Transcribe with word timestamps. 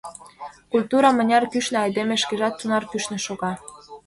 Культура 0.71 1.09
мыняр 1.17 1.43
кӱшнӧ, 1.51 1.77
айдеме 1.85 2.15
шкежат 2.23 2.53
тунар 2.59 2.83
кӱшнӧ 2.91 3.17
шога. 3.25 3.51